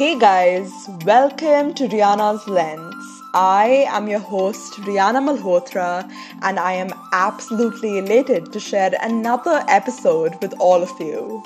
[0.00, 0.72] Hey guys,
[1.04, 3.04] welcome to Rihanna's Lens.
[3.34, 6.10] I am your host, Rihanna Malhotra,
[6.40, 11.42] and I am absolutely elated to share another episode with all of you.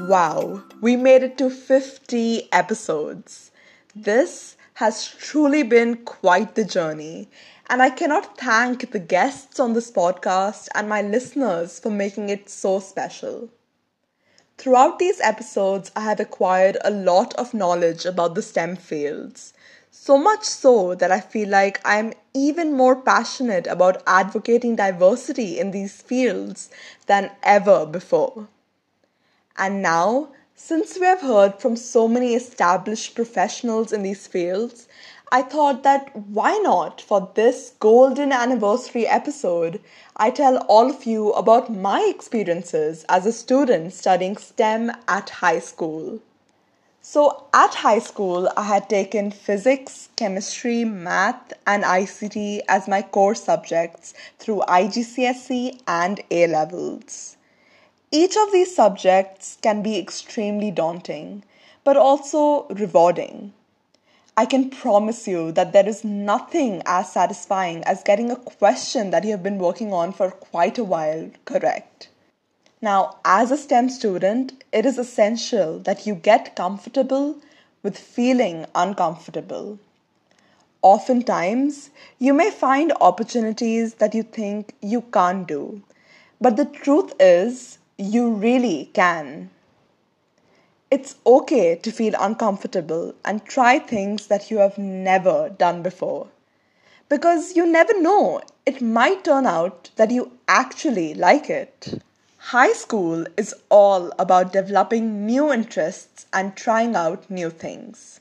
[0.00, 3.50] Wow, we made it to 50 episodes.
[3.96, 7.30] This has truly been quite the journey,
[7.70, 12.50] and I cannot thank the guests on this podcast and my listeners for making it
[12.50, 13.48] so special.
[14.56, 19.52] Throughout these episodes, I have acquired a lot of knowledge about the STEM fields.
[19.90, 25.70] So much so that I feel like I'm even more passionate about advocating diversity in
[25.70, 26.70] these fields
[27.06, 28.48] than ever before.
[29.56, 34.88] And now, since we have heard from so many established professionals in these fields,
[35.34, 39.80] I thought that why not for this golden anniversary episode,
[40.16, 45.58] I tell all of you about my experiences as a student studying STEM at high
[45.58, 46.20] school.
[47.02, 53.34] So, at high school, I had taken physics, chemistry, math, and ICT as my core
[53.34, 57.36] subjects through IGCSE and A levels.
[58.12, 61.42] Each of these subjects can be extremely daunting,
[61.82, 63.52] but also rewarding.
[64.36, 69.22] I can promise you that there is nothing as satisfying as getting a question that
[69.22, 72.08] you have been working on for quite a while correct.
[72.82, 77.36] Now, as a STEM student, it is essential that you get comfortable
[77.84, 79.78] with feeling uncomfortable.
[80.82, 85.80] Oftentimes, you may find opportunities that you think you can't do,
[86.40, 89.50] but the truth is, you really can.
[90.94, 96.28] It's okay to feel uncomfortable and try things that you have never done before.
[97.08, 102.00] Because you never know, it might turn out that you actually like it.
[102.38, 108.20] High school is all about developing new interests and trying out new things.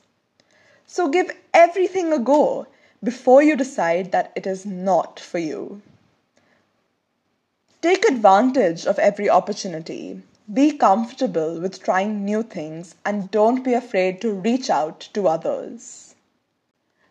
[0.87, 2.65] So give everything a go
[3.03, 5.83] before you decide that it is not for you.
[7.83, 14.19] Take advantage of every opportunity be comfortable with trying new things and don't be afraid
[14.19, 16.15] to reach out to others.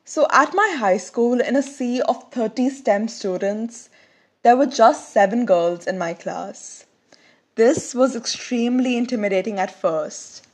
[0.04, 3.88] So, at my high school, in a sea of 30 STEM students,
[4.43, 6.84] there were just seven girls in my class.
[7.54, 10.47] This was extremely intimidating at first.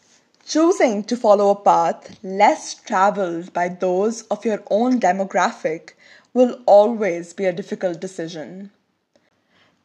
[0.46, 5.94] Choosing to follow a path less traveled by those of your own demographic
[6.32, 8.70] will always be a difficult decision.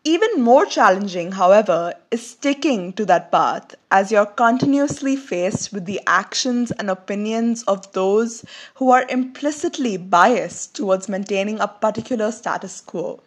[0.05, 6.01] Even more challenging, however, is sticking to that path as you're continuously faced with the
[6.05, 8.43] actions and opinions of those
[8.75, 13.21] who are implicitly biased towards maintaining a particular status quo.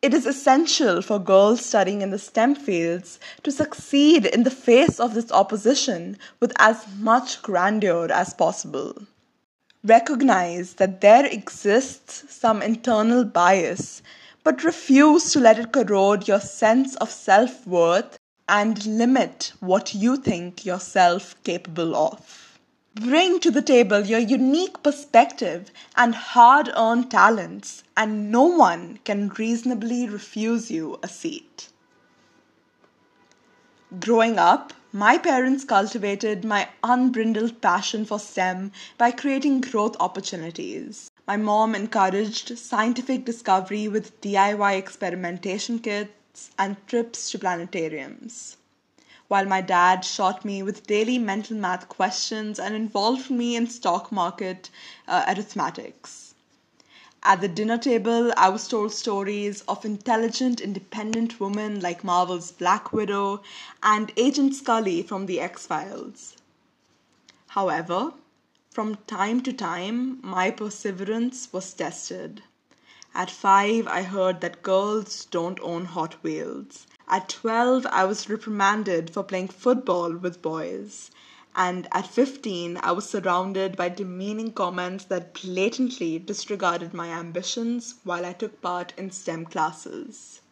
[0.00, 5.00] It is essential for girls studying in the STEM fields to succeed in the face
[5.00, 8.94] of this opposition with as much grandeur as possible.
[9.82, 14.02] Recognize that there exists some internal bias
[14.46, 18.16] but refuse to let it corrode your sense of self worth
[18.48, 22.60] and limit what you think yourself capable of.
[22.94, 29.30] Bring to the table your unique perspective and hard earned talents, and no one can
[29.30, 31.66] reasonably refuse you a seat.
[33.98, 41.10] Growing up, my parents cultivated my unbridled passion for STEM by creating growth opportunities.
[41.26, 48.54] My mom encouraged scientific discovery with DIY experimentation kits and trips to planetariums.
[49.26, 54.12] While my dad shot me with daily mental math questions and involved me in stock
[54.12, 54.70] market
[55.08, 56.34] uh, arithmetics.
[57.24, 62.92] At the dinner table, I was told stories of intelligent, independent women like Marvel's Black
[62.92, 63.42] Widow
[63.82, 66.36] and Agent Scully from The X Files.
[67.48, 68.12] However,
[68.76, 72.42] from time to time, my perseverance was tested.
[73.14, 76.86] At five, I heard that girls don't own Hot Wheels.
[77.08, 81.10] At 12, I was reprimanded for playing football with boys.
[81.54, 88.26] And at 15, I was surrounded by demeaning comments that blatantly disregarded my ambitions while
[88.26, 90.42] I took part in STEM classes.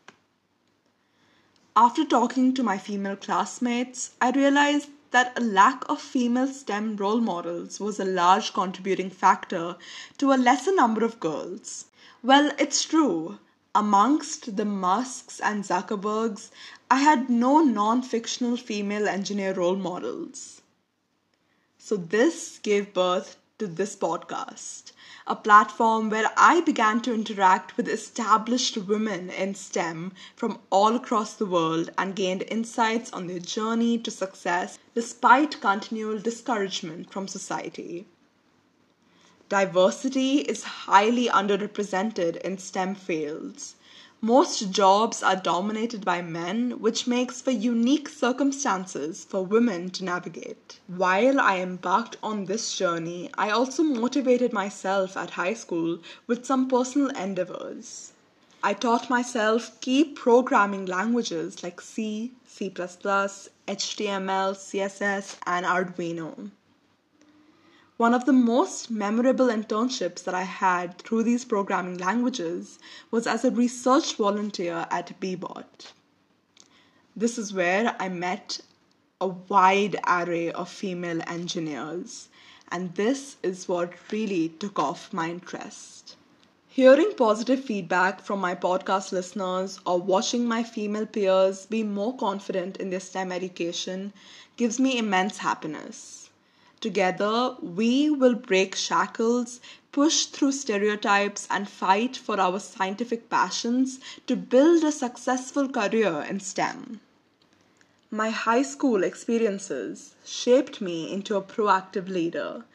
[1.76, 7.20] After talking to my female classmates, I realized that a lack of female STEM role
[7.20, 9.76] models was a large contributing factor
[10.18, 11.84] to a lesser number of girls.
[12.20, 13.38] Well, it's true.
[13.76, 16.50] Amongst the Musks and Zuckerbergs,
[16.90, 20.62] I had no non fictional female engineer role models.
[21.78, 24.90] So, this gave birth to this podcast,
[25.28, 31.34] a platform where I began to interact with established women in STEM from all across
[31.34, 38.08] the world and gained insights on their journey to success despite continual discouragement from society.
[39.48, 43.76] Diversity is highly underrepresented in STEM fields.
[44.24, 50.80] Most jobs are dominated by men, which makes for unique circumstances for women to navigate.
[50.86, 56.68] While I embarked on this journey, I also motivated myself at high school with some
[56.68, 58.12] personal endeavors.
[58.62, 66.50] I taught myself key programming languages like C, C, HTML, CSS, and Arduino.
[67.96, 72.80] One of the most memorable internships that I had through these programming languages
[73.12, 75.92] was as a research volunteer at Bebot.
[77.14, 78.58] This is where I met
[79.20, 82.30] a wide array of female engineers,
[82.68, 86.16] and this is what really took off my interest.
[86.66, 92.78] Hearing positive feedback from my podcast listeners or watching my female peers be more confident
[92.78, 94.12] in their STEM education
[94.56, 96.23] gives me immense happiness.
[96.84, 99.58] Together, we will break shackles,
[99.90, 106.40] push through stereotypes, and fight for our scientific passions to build a successful career in
[106.40, 107.00] STEM.
[108.10, 112.66] My high school experiences shaped me into a proactive leader.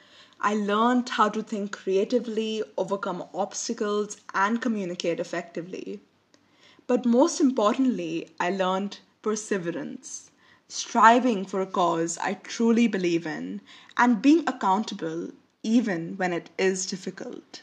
[0.42, 6.00] I learned how to think creatively, overcome obstacles, and communicate effectively.
[6.88, 10.32] But most importantly, I learned perseverance
[10.70, 13.60] striving for a cause I truly believe in,
[13.98, 15.32] and being accountable
[15.64, 17.62] even when it is difficult.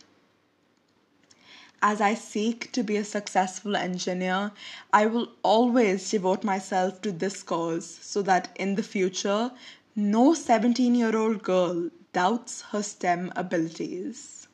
[1.80, 4.52] As I seek to be a successful engineer,
[4.92, 9.52] I will always devote myself to this cause so that in the future,
[9.94, 14.48] no 17 year old girl doubts her STEM abilities.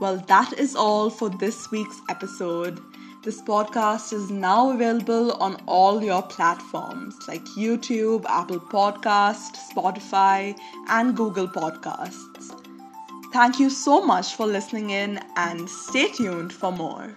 [0.00, 2.80] Well, that is all for this week's episode.
[3.22, 10.58] This podcast is now available on all your platforms like YouTube, Apple Podcast, Spotify,
[10.88, 12.58] and Google Podcasts.
[13.30, 17.14] Thank you so much for listening in and stay tuned for more.